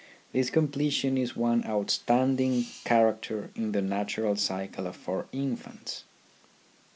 This 0.33 0.49
completion 0.49 1.15
is 1.15 1.35
one 1.35 1.63
outstanding 1.63 2.65
character 2.85 3.51
in 3.55 3.71
the 3.71 3.83
natural 3.83 4.35
cycle 4.35 4.91
for 4.93 5.27
infants. 5.31 6.05